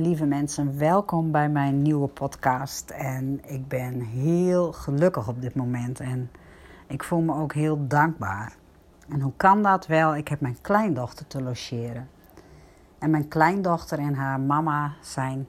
[0.00, 2.90] Lieve mensen, welkom bij mijn nieuwe podcast.
[2.90, 6.30] En ik ben heel gelukkig op dit moment en
[6.86, 8.56] ik voel me ook heel dankbaar.
[9.08, 10.16] En hoe kan dat wel?
[10.16, 12.08] Ik heb mijn kleindochter te logeren.
[12.98, 15.48] En mijn kleindochter en haar mama zijn,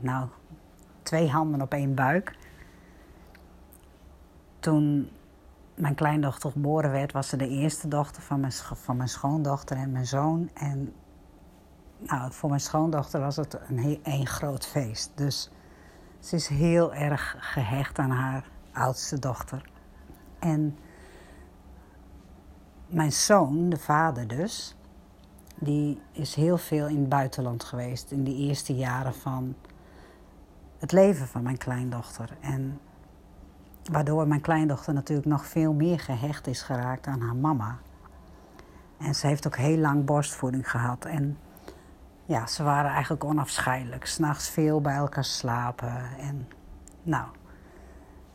[0.00, 0.28] nou,
[1.02, 2.36] twee handen op één buik.
[4.58, 5.08] Toen
[5.74, 9.92] mijn kleindochter geboren werd, was ze de eerste dochter van mijn, van mijn schoondochter en
[9.92, 10.50] mijn zoon.
[10.54, 10.92] En
[11.98, 15.12] nou, voor mijn schoondochter was het een, een groot feest.
[15.14, 15.50] Dus
[16.20, 19.70] ze is heel erg gehecht aan haar oudste dochter.
[20.38, 20.78] En
[22.86, 24.76] mijn zoon, de vader dus,
[25.54, 29.54] die is heel veel in het buitenland geweest in de eerste jaren van
[30.78, 32.36] het leven van mijn kleindochter.
[32.40, 32.80] En
[33.90, 37.78] waardoor mijn kleindochter natuurlijk nog veel meer gehecht is geraakt aan haar mama.
[38.98, 41.04] En ze heeft ook heel lang borstvoeding gehad.
[41.04, 41.38] En
[42.28, 44.06] ja, ze waren eigenlijk onafscheidelijk.
[44.06, 46.18] S'nachts veel bij elkaar slapen.
[46.18, 46.48] En
[47.02, 47.26] nou,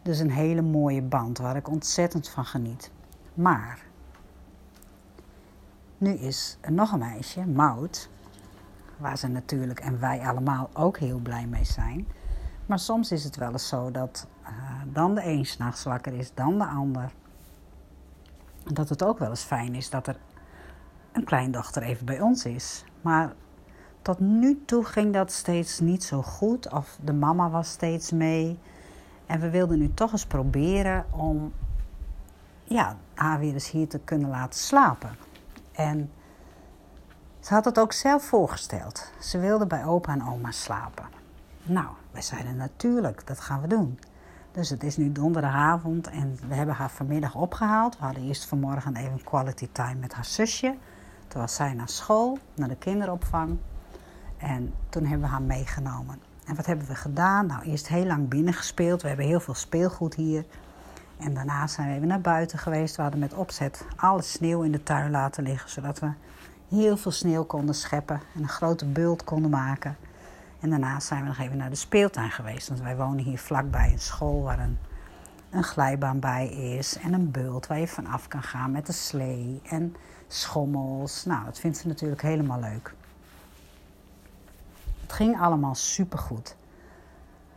[0.01, 2.91] dus een hele mooie band waar ik ontzettend van geniet.
[3.33, 3.79] Maar
[5.97, 8.09] nu is er nog een meisje, Maud,
[8.97, 12.07] waar ze natuurlijk en wij allemaal ook heel blij mee zijn.
[12.65, 14.49] Maar soms is het wel eens zo dat uh,
[14.85, 17.11] dan de een s'nachts wakker is, dan de ander.
[18.63, 20.17] Dat het ook wel eens fijn is dat er
[21.11, 22.83] een kleindochter even bij ons is.
[23.01, 23.33] Maar
[24.03, 26.71] tot nu toe ging dat steeds niet zo goed.
[26.71, 28.59] Of de mama was steeds mee.
[29.25, 31.53] En we wilden nu toch eens proberen om
[32.63, 35.15] ja, haar weer eens hier te kunnen laten slapen.
[35.71, 36.11] En
[37.39, 39.11] ze had het ook zelf voorgesteld.
[39.19, 41.05] Ze wilde bij opa en oma slapen.
[41.63, 43.99] Nou, wij zeiden natuurlijk, dat gaan we doen.
[44.51, 47.97] Dus het is nu donderdagavond en we hebben haar vanmiddag opgehaald.
[47.97, 50.75] We hadden eerst vanmorgen even quality time met haar zusje.
[51.27, 53.57] Toen was zij naar school, naar de kinderopvang.
[54.43, 56.19] En toen hebben we haar meegenomen.
[56.45, 57.45] En wat hebben we gedaan?
[57.45, 59.01] Nou, eerst heel lang binnen gespeeld.
[59.01, 60.45] We hebben heel veel speelgoed hier.
[61.17, 62.95] En daarna zijn we even naar buiten geweest.
[62.95, 65.69] We hadden met opzet alle sneeuw in de tuin laten liggen.
[65.69, 66.09] Zodat we
[66.69, 68.21] heel veel sneeuw konden scheppen.
[68.35, 69.97] En een grote bult konden maken.
[70.59, 72.67] En daarna zijn we nog even naar de speeltuin geweest.
[72.67, 74.77] Want wij wonen hier vlakbij een school waar een,
[75.49, 76.97] een glijbaan bij is.
[76.97, 79.61] En een bult waar je vanaf kan gaan met de slee.
[79.63, 79.95] En
[80.27, 81.25] schommels.
[81.25, 82.93] Nou, dat vindt ze natuurlijk helemaal leuk.
[85.13, 86.55] Het ging allemaal supergoed.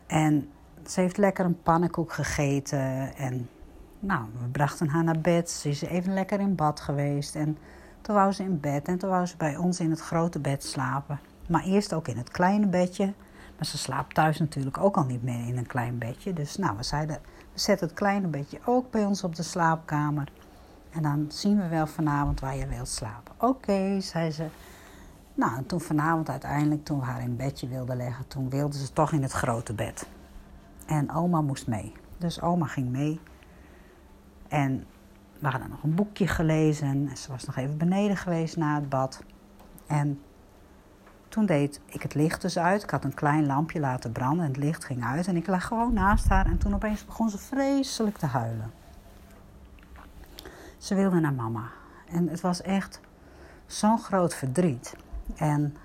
[0.07, 0.51] En
[0.87, 3.17] ze heeft lekker een pannenkoek gegeten.
[3.17, 3.49] En
[3.99, 5.51] nou, we brachten haar naar bed.
[5.51, 7.35] Ze is even lekker in bad geweest.
[7.35, 7.59] En
[8.01, 8.89] toen wou ze in bed.
[8.89, 11.21] En toen wou ze bij ons in het grote bed slapen.
[11.49, 13.13] Maar eerst ook in het kleine bedje.
[13.57, 16.33] Maar ze slaapt thuis natuurlijk ook al niet meer in een klein bedje.
[16.33, 17.19] Dus nou, we zeiden,
[17.53, 20.29] we zetten het kleine bedje ook bij ons op de slaapkamer.
[20.91, 23.35] En dan zien we wel vanavond waar je wilt slapen.
[23.39, 24.47] Oké, zei ze.
[25.37, 28.93] Nou, en toen vanavond uiteindelijk, toen we haar in bedje wilden leggen, toen wilde ze
[28.93, 30.07] toch in het grote bed.
[30.87, 31.93] En oma moest mee.
[32.19, 33.21] Dus oma ging mee.
[34.49, 34.87] En
[35.39, 36.89] we hadden nog een boekje gelezen.
[36.89, 39.23] En ze was nog even beneden geweest na het bad.
[39.87, 40.21] En
[41.29, 42.83] toen deed ik het licht dus uit.
[42.83, 45.27] Ik had een klein lampje laten branden en het licht ging uit.
[45.27, 46.47] En ik lag gewoon naast haar.
[46.47, 48.73] En toen opeens begon ze vreselijk te huilen.
[50.79, 51.71] Ze wilde naar mama.
[52.09, 53.01] En het was echt
[53.67, 54.97] zo'n groot verdriet.
[55.35, 55.77] En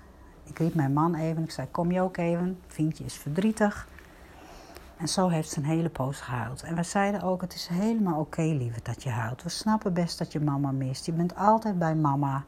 [0.44, 1.42] ik riep mijn man even.
[1.42, 2.58] Ik zei: Kom je ook even?
[2.66, 3.86] Vriendje is verdrietig.
[4.96, 6.62] En zo heeft ze een hele poos gehuild.
[6.62, 9.42] En we zeiden ook: Het is helemaal oké, okay, lieve, dat je huilt.
[9.42, 11.06] We snappen best dat je mama mist.
[11.06, 12.44] Je bent altijd bij mama.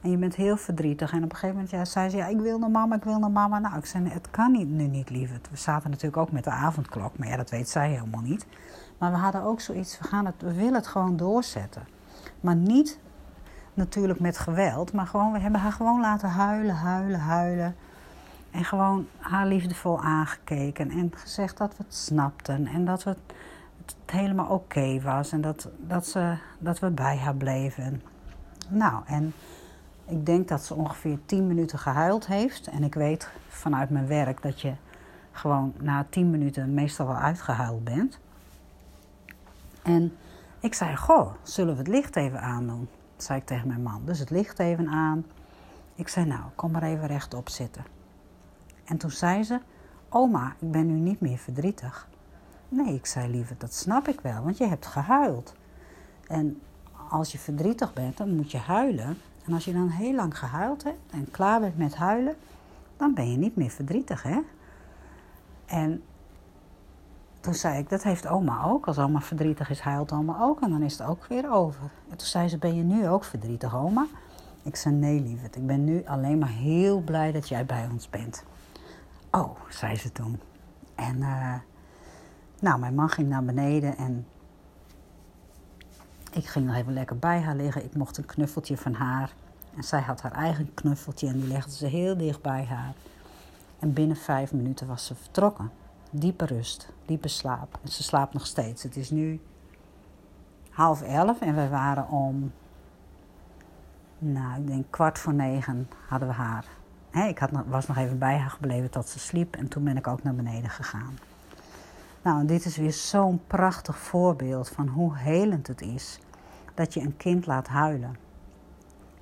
[0.00, 1.12] En je bent heel verdrietig.
[1.12, 3.18] En op een gegeven moment ja, zei ze: Ja, ik wil naar mama, ik wil
[3.18, 3.58] naar mama.
[3.58, 5.34] Nou, ik zei: Het kan niet, nu niet, lieve.
[5.50, 7.18] We zaten natuurlijk ook met de avondklok.
[7.18, 8.46] Maar ja, dat weet zij helemaal niet.
[8.98, 11.86] Maar we hadden ook zoiets: we, gaan het, we willen het gewoon doorzetten.
[12.40, 12.98] Maar niet
[13.74, 14.92] natuurlijk met geweld.
[14.92, 17.76] Maar gewoon, we hebben haar gewoon laten huilen, huilen, huilen.
[18.50, 20.90] En gewoon haar liefdevol aangekeken.
[20.90, 22.66] En gezegd dat we het snapten.
[22.66, 23.18] En dat het,
[24.06, 25.32] helemaal oké was.
[25.32, 28.02] En dat, dat, ze, dat we bij haar bleven.
[28.68, 29.32] Nou, en
[30.04, 32.66] ik denk dat ze ongeveer 10 minuten gehuild heeft.
[32.66, 34.72] En ik weet vanuit mijn werk dat je
[35.32, 38.18] gewoon na 10 minuten meestal wel uitgehuild bent.
[39.82, 40.16] En
[40.60, 42.88] ik zei: Goh, zullen we het licht even aandoen?
[43.16, 44.02] Zei ik tegen mijn man.
[44.04, 45.24] Dus het licht even aan.
[45.94, 47.84] Ik zei, nou, kom maar even rechtop zitten.
[48.84, 49.60] En toen zei ze,
[50.08, 52.08] oma, ik ben nu niet meer verdrietig.
[52.68, 55.54] Nee, ik zei, liever, dat snap ik wel, want je hebt gehuild.
[56.26, 56.60] En
[57.08, 59.18] als je verdrietig bent, dan moet je huilen.
[59.44, 62.34] En als je dan heel lang gehuild hebt en klaar bent met huilen,
[62.96, 64.40] dan ben je niet meer verdrietig, hè?
[65.66, 66.02] En
[67.44, 68.86] toen zei ik, dat heeft oma ook.
[68.86, 70.60] Als oma verdrietig is, huilt oma ook.
[70.60, 71.82] En dan is het ook weer over.
[72.10, 74.06] En toen zei ze, ben je nu ook verdrietig, oma?
[74.62, 78.10] Ik zei, nee lieverd, ik ben nu alleen maar heel blij dat jij bij ons
[78.10, 78.44] bent.
[79.30, 80.40] Oh, zei ze toen.
[80.94, 81.54] En uh,
[82.60, 84.26] nou, mijn man ging naar beneden en
[86.32, 87.84] ik ging nog even lekker bij haar liggen.
[87.84, 89.34] Ik mocht een knuffeltje van haar.
[89.76, 92.94] En zij had haar eigen knuffeltje en die legde ze heel dicht bij haar.
[93.78, 95.70] En binnen vijf minuten was ze vertrokken.
[96.16, 97.78] Diepe rust, diepe slaap.
[97.82, 98.82] En ze slaapt nog steeds.
[98.82, 99.40] Het is nu
[100.70, 102.52] half elf en we waren om,
[104.18, 106.66] nou, ik denk kwart voor negen hadden we haar.
[107.28, 110.06] ik had, was nog even bij haar gebleven tot ze sliep en toen ben ik
[110.06, 111.18] ook naar beneden gegaan.
[112.22, 116.18] Nou, dit is weer zo'n prachtig voorbeeld van hoe helend het is
[116.74, 118.16] dat je een kind laat huilen.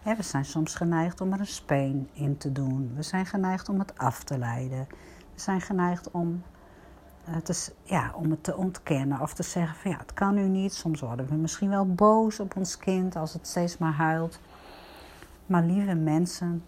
[0.03, 2.93] we zijn soms geneigd om er een speen in te doen.
[2.95, 4.87] We zijn geneigd om het af te leiden.
[5.35, 6.43] We zijn geneigd om,
[7.25, 10.35] het, eh, te, ja, om het te ontkennen of te zeggen van ja, het kan
[10.35, 10.73] nu niet.
[10.73, 14.41] Soms worden we misschien wel boos op ons kind als het steeds maar huilt.
[15.47, 16.65] Maar lieve mensen,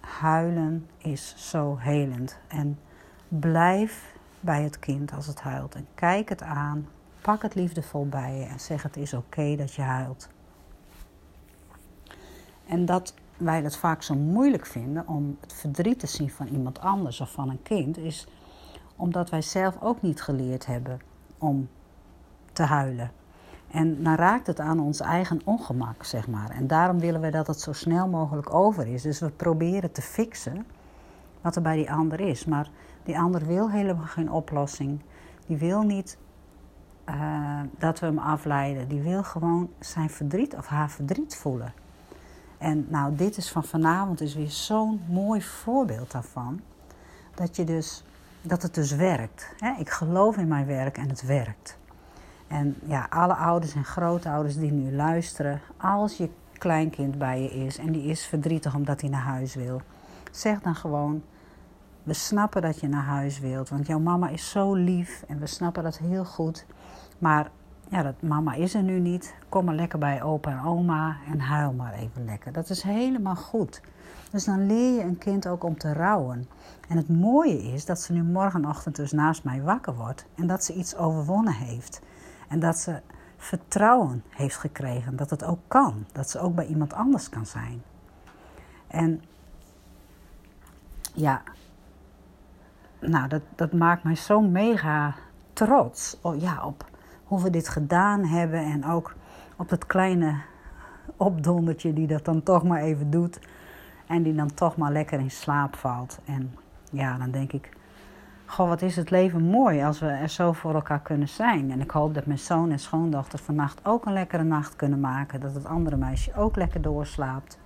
[0.00, 2.38] huilen is zo helend.
[2.48, 2.78] En
[3.28, 5.74] blijf bij het kind als het huilt.
[5.74, 6.88] En kijk het aan,
[7.20, 10.28] pak het liefdevol bij je en zeg het is oké dat je huilt.
[12.66, 16.80] En dat wij het vaak zo moeilijk vinden om het verdriet te zien van iemand
[16.80, 18.26] anders of van een kind, is
[18.96, 21.00] omdat wij zelf ook niet geleerd hebben
[21.38, 21.68] om
[22.52, 23.10] te huilen.
[23.70, 26.50] En dan raakt het aan ons eigen ongemak, zeg maar.
[26.50, 29.02] En daarom willen we dat het zo snel mogelijk over is.
[29.02, 30.66] Dus we proberen te fixen
[31.40, 32.44] wat er bij die ander is.
[32.44, 32.70] Maar
[33.02, 35.00] die ander wil helemaal geen oplossing.
[35.46, 36.18] Die wil niet
[37.08, 38.88] uh, dat we hem afleiden.
[38.88, 41.72] Die wil gewoon zijn verdriet of haar verdriet voelen.
[42.58, 46.60] En nou, dit is van vanavond is weer zo'n mooi voorbeeld daarvan.
[47.34, 48.04] Dat, je dus,
[48.46, 49.54] dat het dus werkt.
[49.78, 51.78] Ik geloof in mijn werk en het werkt.
[52.46, 57.78] En ja, alle ouders en grootouders die nu luisteren, als je kleinkind bij je is
[57.78, 59.80] en die is verdrietig omdat hij naar huis wil,
[60.30, 61.22] zeg dan gewoon:
[62.02, 65.46] we snappen dat je naar huis wilt, want jouw mama is zo lief en we
[65.46, 66.66] snappen dat heel goed.
[67.18, 67.50] Maar
[67.88, 69.34] ja, dat mama is er nu niet.
[69.48, 72.52] Kom maar lekker bij opa en oma en huil maar even lekker.
[72.52, 73.80] Dat is helemaal goed.
[74.30, 76.48] Dus dan leer je een kind ook om te rouwen.
[76.88, 80.64] En het mooie is dat ze nu morgenochtend dus naast mij wakker wordt en dat
[80.64, 82.00] ze iets overwonnen heeft.
[82.48, 83.00] En dat ze
[83.36, 86.06] vertrouwen heeft gekregen dat het ook kan.
[86.12, 87.82] Dat ze ook bij iemand anders kan zijn.
[88.86, 89.22] En
[91.14, 91.42] ja,
[92.98, 95.14] nou, dat, dat maakt mij zo mega
[95.52, 96.92] trots oh, ja, op
[97.24, 98.64] hoe we dit gedaan hebben.
[98.64, 99.14] En ook
[99.56, 100.34] op het kleine
[101.16, 103.40] opdondertje die dat dan toch maar even doet.
[104.06, 106.18] En die dan toch maar lekker in slaap valt.
[106.24, 106.54] En
[106.90, 107.68] ja, dan denk ik,
[108.46, 111.70] goh, wat is het leven mooi als we er zo voor elkaar kunnen zijn.
[111.70, 115.40] En ik hoop dat mijn zoon en schoondochter vannacht ook een lekkere nacht kunnen maken.
[115.40, 117.58] Dat het andere meisje ook lekker doorslaapt.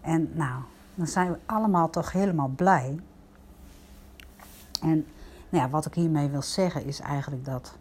[0.00, 0.62] En nou,
[0.94, 3.00] dan zijn we allemaal toch helemaal blij.
[4.82, 5.06] En
[5.48, 7.78] nou ja, wat ik hiermee wil zeggen is eigenlijk dat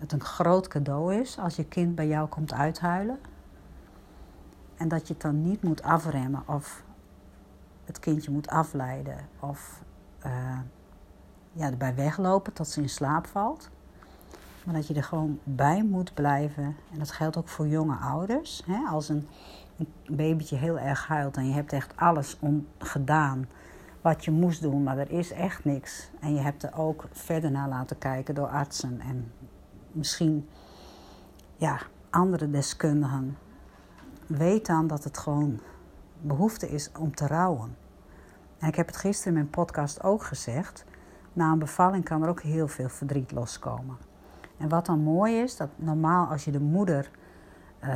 [0.00, 3.18] het een groot cadeau is als je kind bij jou komt uithuilen.
[4.76, 6.82] En dat je het dan niet moet afremmen of
[7.84, 9.82] het kindje moet afleiden of
[10.26, 10.58] uh,
[11.52, 13.70] ja, erbij weglopen tot ze in slaap valt.
[14.64, 16.76] Maar dat je er gewoon bij moet blijven.
[16.92, 18.62] En dat geldt ook voor jonge ouders.
[18.66, 18.88] Hè?
[18.88, 19.28] Als een,
[19.76, 23.48] een babytje heel erg huilt en je hebt echt alles om gedaan
[24.00, 26.10] wat je moest doen, maar er is echt niks.
[26.20, 29.32] En je hebt er ook verder naar laten kijken door artsen en
[29.92, 30.48] misschien
[31.56, 31.80] ja,
[32.10, 33.38] andere deskundigen.
[34.26, 35.60] Weet dan dat het gewoon
[36.20, 37.76] behoefte is om te rouwen.
[38.58, 40.84] En ik heb het gisteren in mijn podcast ook gezegd.
[41.32, 43.96] Na een bevalling kan er ook heel veel verdriet loskomen.
[44.56, 47.10] En wat dan mooi is, dat normaal als je de moeder
[47.84, 47.88] uh,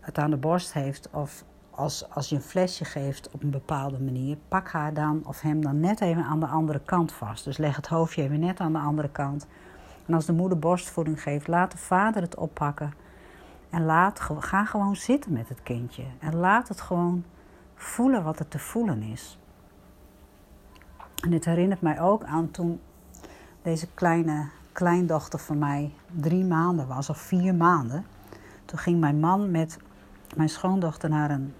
[0.00, 4.00] het aan de borst heeft of als, als je een flesje geeft op een bepaalde
[4.00, 7.44] manier, pak haar dan of hem dan net even aan de andere kant vast.
[7.44, 9.46] Dus leg het hoofdje even net aan de andere kant.
[10.06, 12.94] En als de moeder borstvoeding geeft, laat de vader het oppakken.
[13.70, 16.04] En laat, ga gewoon zitten met het kindje.
[16.18, 17.24] En laat het gewoon
[17.74, 19.38] voelen wat er te voelen is.
[21.22, 22.80] En dit herinnert mij ook aan toen
[23.62, 28.06] deze kleine kleindochter van mij drie maanden was, of vier maanden.
[28.64, 29.78] Toen ging mijn man met
[30.36, 31.54] mijn schoondochter naar een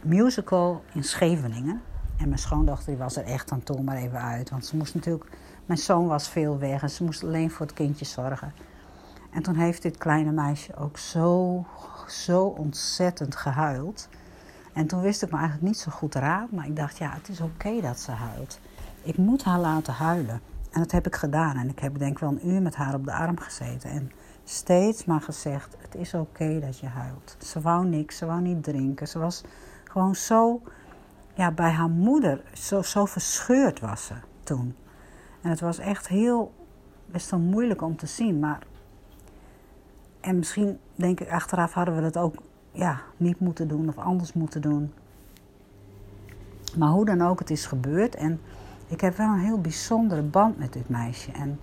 [0.00, 1.82] musical in Scheveningen.
[2.18, 4.50] En mijn schoondochter die was er echt aan toe maar even uit.
[4.50, 5.30] Want ze moest natuurlijk,
[5.66, 8.52] mijn zoon was veel weg en ze moest alleen voor het kindje zorgen.
[9.30, 11.64] En toen heeft dit kleine meisje ook zo,
[12.08, 14.08] zo ontzettend gehuild.
[14.72, 17.28] En toen wist ik me eigenlijk niet zo goed raad, maar ik dacht, ja, het
[17.28, 18.60] is oké dat ze huilt.
[19.02, 20.40] Ik moet haar laten huilen.
[20.70, 21.56] En dat heb ik gedaan.
[21.56, 23.90] En ik heb denk ik wel een uur met haar op de arm gezeten.
[23.90, 24.10] En
[24.44, 27.36] steeds maar gezegd, het is oké dat je huilt.
[27.38, 29.08] Ze wou niks, ze wou niet drinken.
[29.08, 29.42] Ze was
[29.84, 30.62] gewoon zo
[31.36, 34.74] ja, bij haar moeder, zo, zo verscheurd was ze toen.
[35.42, 36.52] En het was echt heel,
[37.06, 38.38] best wel moeilijk om te zien.
[38.38, 38.62] Maar,
[40.20, 42.34] en misschien denk ik achteraf hadden we dat ook
[42.72, 44.92] ja, niet moeten doen of anders moeten doen.
[46.76, 48.14] Maar hoe dan ook, het is gebeurd.
[48.14, 48.40] En
[48.86, 51.32] ik heb wel een heel bijzondere band met dit meisje.
[51.32, 51.58] En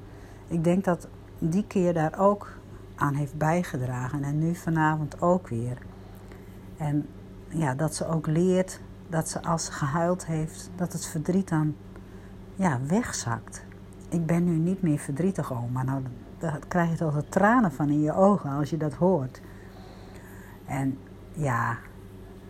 [0.47, 1.07] ik denk dat
[1.39, 2.57] die keer daar ook
[2.95, 4.23] aan heeft bijgedragen.
[4.23, 5.77] En nu vanavond ook weer.
[6.77, 7.07] En
[7.47, 8.79] ja, dat ze ook leert
[9.13, 11.75] dat ze als ze gehuild heeft, dat het verdriet dan
[12.55, 13.65] ja, wegzakt.
[14.09, 15.83] Ik ben nu niet meer verdrietig, oma.
[15.83, 16.03] Nou,
[16.37, 19.41] daar krijg je toch de tranen van in je ogen als je dat hoort.
[20.65, 20.97] En
[21.31, 21.77] ja,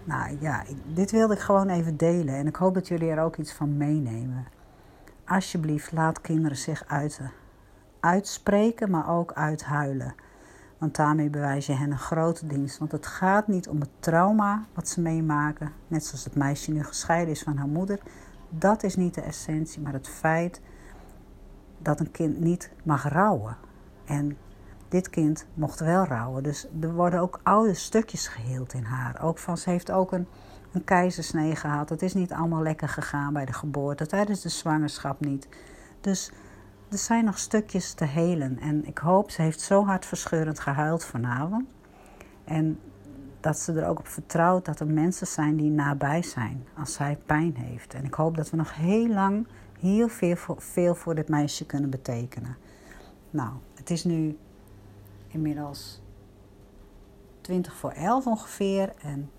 [0.04, 2.36] nou ja, dit wilde ik gewoon even delen.
[2.36, 4.46] En ik hoop dat jullie er ook iets van meenemen.
[5.26, 7.32] Alsjeblieft, laat kinderen zich uiten.
[8.00, 10.16] Uitspreken, maar ook uithuilen.
[10.84, 12.78] Want daarmee bewijs je hen een grote dienst.
[12.78, 15.72] Want het gaat niet om het trauma wat ze meemaken.
[15.88, 18.00] Net zoals het meisje nu gescheiden is van haar moeder.
[18.50, 20.62] Dat is niet de essentie, maar het feit
[21.78, 23.58] dat een kind niet mag rouwen.
[24.06, 24.38] En
[24.88, 26.44] dit kind mocht wel rouwen.
[26.44, 29.22] Dus er worden ook oude stukjes geheeld in haar.
[29.22, 30.28] Ook van, ze heeft ook een,
[30.72, 31.90] een keizersnee gehad.
[31.90, 35.48] Het is niet allemaal lekker gegaan bij de geboorte, tijdens de zwangerschap niet.
[36.02, 36.32] Dus
[36.94, 38.60] er zijn nog stukjes te helen.
[38.60, 41.66] En ik hoop, ze heeft zo hartverscheurend gehuild vanavond.
[42.44, 42.80] En
[43.40, 47.18] dat ze er ook op vertrouwt dat er mensen zijn die nabij zijn als zij
[47.26, 47.94] pijn heeft.
[47.94, 49.48] En ik hoop dat we nog heel lang
[49.84, 52.58] heel veel voor, veel voor dit meisje kunnen betekenen.
[53.30, 54.38] Nou, het is nu
[55.28, 56.02] inmiddels
[57.42, 58.94] 20 voor 11 ongeveer.
[59.02, 59.30] En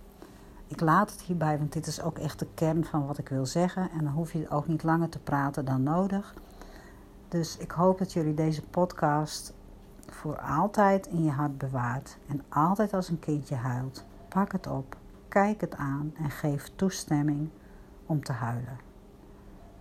[0.67, 3.47] ik laat het hierbij, want dit is ook echt de kern van wat ik wil
[3.47, 3.91] zeggen.
[3.91, 6.35] En dan hoef je ook niet langer te praten dan nodig.
[7.35, 9.55] Dus ik hoop dat jullie deze podcast
[10.07, 12.17] voor altijd in je hart bewaart.
[12.27, 14.97] En altijd als een kindje huilt, pak het op,
[15.29, 17.49] kijk het aan en geef toestemming
[18.07, 18.79] om te huilen.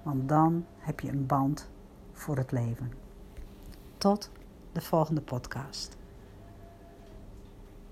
[0.03, 1.69] Want dan heb je een band
[2.11, 2.91] voor het leven.
[3.97, 4.31] Tot
[4.71, 5.97] de volgende podcast.